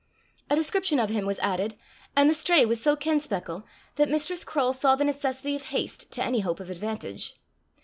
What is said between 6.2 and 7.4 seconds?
any hope of advantage.